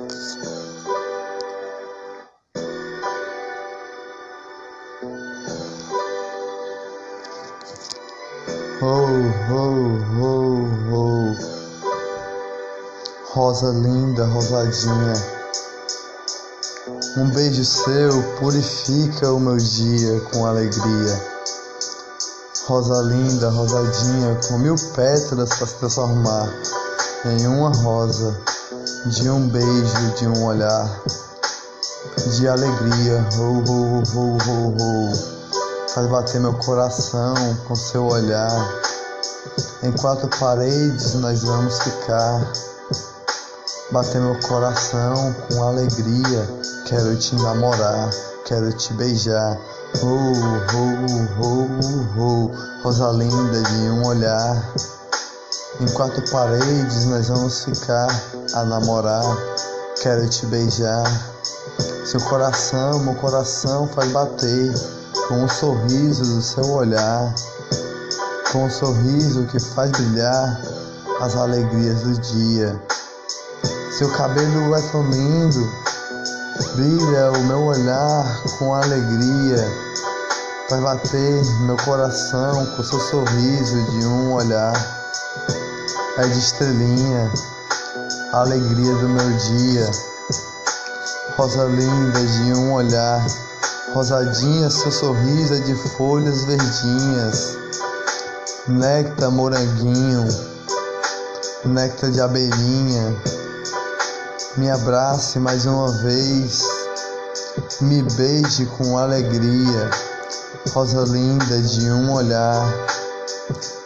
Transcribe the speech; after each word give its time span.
Oh, 0.00 0.06
oh, 9.50 9.98
oh, 10.22 10.64
oh. 10.90 11.36
Rosa 13.34 13.72
linda, 13.72 14.24
rosadinha. 14.24 15.12
Um 17.18 17.28
beijo 17.34 17.62
seu 17.62 18.22
purifica 18.38 19.30
o 19.30 19.38
meu 19.38 19.58
dia 19.58 20.18
com 20.32 20.46
alegria. 20.46 21.20
Rosa 22.64 23.02
linda, 23.02 23.50
rosadinha, 23.50 24.40
com 24.48 24.56
mil 24.56 24.76
pétalas 24.94 25.50
para 25.58 25.66
se 25.66 25.74
transformar 25.74 26.48
em 27.26 27.46
uma 27.48 27.68
rosa, 27.68 28.40
de 29.06 29.30
um 29.30 29.48
beijo, 29.48 30.14
de 30.18 30.26
um 30.28 30.44
olhar, 30.44 31.02
de 32.36 32.48
alegria. 32.48 33.26
Oh, 33.38 33.62
oh, 33.68 34.02
oh, 34.16 34.38
oh, 34.48 34.76
oh 34.80 35.40
faz 35.94 36.06
bater 36.06 36.40
meu 36.40 36.54
coração 36.54 37.34
com 37.66 37.74
seu 37.74 38.06
olhar. 38.06 38.50
Em 39.82 39.90
quatro 39.92 40.28
paredes 40.38 41.14
nós 41.14 41.42
vamos 41.42 41.78
ficar. 41.80 42.52
Bater 43.90 44.20
meu 44.20 44.38
coração 44.40 45.34
com 45.48 45.62
alegria. 45.64 46.48
Quero 46.86 47.16
te 47.16 47.34
namorar, 47.36 48.10
quero 48.44 48.72
te 48.72 48.92
beijar. 48.94 49.58
Oh, 50.02 50.32
oh, 50.76 51.42
oh, 51.42 52.20
oh, 52.20 52.82
rosa 52.82 53.10
linda 53.10 53.62
de 53.62 53.90
um 53.90 54.06
olhar. 54.06 54.72
Em 55.78 55.86
quatro 55.92 56.22
paredes 56.30 57.04
nós 57.04 57.28
vamos 57.28 57.64
ficar 57.64 58.08
a 58.54 58.64
namorar. 58.64 59.24
Quero 60.02 60.28
te 60.28 60.44
beijar. 60.46 61.04
Seu 62.04 62.20
coração, 62.22 62.98
meu 62.98 63.14
coração 63.14 63.86
faz 63.88 64.10
bater 64.10 64.74
com 65.28 65.44
o 65.44 65.48
sorriso 65.48 66.24
do 66.24 66.42
seu 66.42 66.68
olhar, 66.70 67.32
com 68.50 68.64
o 68.64 68.70
sorriso 68.70 69.46
que 69.46 69.60
faz 69.60 69.92
brilhar 69.92 70.60
as 71.20 71.36
alegrias 71.36 72.00
do 72.00 72.20
dia. 72.20 72.82
Seu 73.96 74.10
cabelo 74.10 74.74
é 74.74 74.82
tão 74.90 75.08
lindo, 75.08 75.72
brilha 76.74 77.30
o 77.30 77.44
meu 77.44 77.62
olhar 77.62 78.42
com 78.58 78.74
alegria, 78.74 79.64
faz 80.68 80.82
bater 80.82 81.44
meu 81.60 81.76
coração 81.84 82.66
com 82.74 82.82
seu 82.82 82.98
sorriso 82.98 83.82
de 83.92 84.04
um 84.06 84.32
olhar. 84.32 84.72
É 86.18 86.26
de 86.26 86.38
estrelinha, 86.38 87.32
a 88.32 88.40
alegria 88.40 88.92
do 88.94 89.08
meu 89.08 89.30
dia, 89.36 89.90
rosa 91.36 91.64
linda 91.64 92.20
de 92.20 92.52
um 92.54 92.74
olhar. 92.74 93.24
Rosadinha, 93.94 94.68
seu 94.70 94.90
sorriso 94.90 95.54
é 95.54 95.60
de 95.60 95.74
folhas 95.74 96.44
verdinhas, 96.44 97.56
néctar 98.68 99.30
moranguinho, 99.30 100.28
néctar 101.64 102.10
de 102.10 102.20
abelhinha. 102.20 103.16
Me 104.56 104.68
abrace 104.68 105.38
mais 105.38 105.64
uma 105.64 105.90
vez, 105.92 106.64
me 107.80 108.02
beije 108.02 108.66
com 108.66 108.98
alegria, 108.98 109.90
rosa 110.72 111.02
linda 111.02 111.58
de 111.62 111.90
um 111.90 112.12
olhar. 112.12 112.66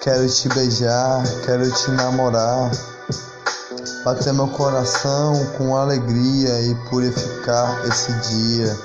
Quero 0.05 0.29
te 0.29 0.51
beijar, 0.51 1.25
quero 1.47 1.71
te 1.71 1.91
namorar, 1.93 2.71
bater 4.05 4.35
meu 4.35 4.49
coração 4.49 5.47
com 5.57 5.75
alegria 5.75 6.61
e 6.61 6.75
purificar 6.91 7.83
esse 7.87 8.13
dia. 8.13 8.79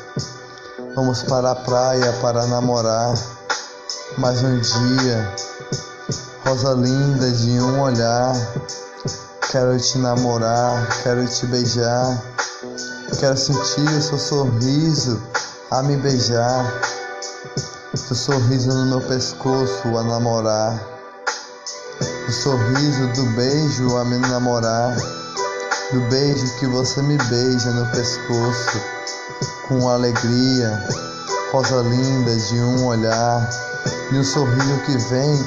Vamos 0.95 1.21
para 1.23 1.51
a 1.51 1.55
praia 1.55 2.13
para 2.21 2.47
namorar 2.47 3.13
mais 4.17 4.41
um 4.41 4.61
dia. 4.61 5.33
Rosa 6.45 6.71
linda 6.75 7.29
de 7.31 7.59
um 7.59 7.81
olhar. 7.81 8.33
Quero 9.51 9.77
te 9.77 9.97
namorar, 9.97 10.87
quero 11.03 11.27
te 11.27 11.45
beijar. 11.47 12.17
Quero 13.19 13.35
sentir 13.35 13.89
o 13.89 14.01
seu 14.01 14.17
sorriso 14.17 15.21
a 15.69 15.83
me 15.83 15.97
beijar. 15.97 16.65
O 17.93 18.15
sorriso 18.15 18.69
no 18.69 18.85
meu 18.85 19.01
pescoço 19.01 19.97
a 19.97 20.03
namorar. 20.03 20.88
O 22.29 22.31
sorriso 22.31 23.07
do 23.15 23.25
beijo 23.31 23.97
a 23.97 24.05
me 24.05 24.19
namorar. 24.19 24.95
Do 25.91 25.99
beijo 26.11 26.45
que 26.59 26.67
você 26.67 27.01
me 27.01 27.17
beija 27.17 27.71
no 27.71 27.87
pescoço 27.87 28.79
com 29.67 29.89
alegria, 29.89 30.79
rosa 31.51 31.81
linda 31.81 32.35
de 32.35 32.61
um 32.61 32.85
olhar, 32.85 33.49
e 34.11 34.19
um 34.19 34.23
sorriso 34.23 34.77
que 34.85 34.95
vem 35.09 35.43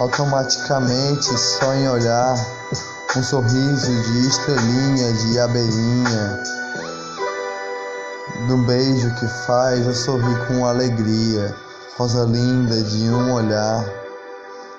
automaticamente 0.00 1.38
só 1.38 1.72
em 1.72 1.88
olhar, 1.88 2.34
um 3.16 3.22
sorriso 3.22 3.92
de 4.02 4.26
estrelinha, 4.26 5.12
de 5.12 5.38
abelhinha, 5.38 6.42
um 8.50 8.60
beijo 8.64 9.08
que 9.20 9.28
faz 9.46 9.86
eu 9.86 9.94
sorrir 9.94 10.48
com 10.48 10.66
alegria, 10.66 11.54
rosa 11.96 12.24
linda 12.24 12.82
de 12.82 13.08
um 13.08 13.34
olhar. 13.34 14.03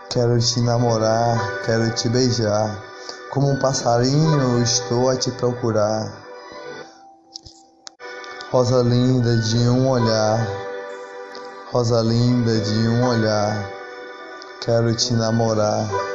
Quero 0.10 0.40
te 0.40 0.62
namorar, 0.62 1.62
quero 1.66 1.94
te 1.94 2.08
beijar, 2.08 2.82
como 3.32 3.50
um 3.50 3.60
passarinho 3.60 4.62
estou 4.62 5.10
a 5.10 5.18
te 5.18 5.32
procurar. 5.32 6.12
Rosa 8.52 8.82
linda 8.82 9.36
de 9.38 9.58
um 9.68 9.90
olhar, 9.90 10.48
rosa 11.72 12.02
linda 12.02 12.58
de 12.60 12.88
um 12.88 13.08
olhar, 13.08 13.70
quero 14.62 14.96
te 14.96 15.14
namorar. 15.14 16.15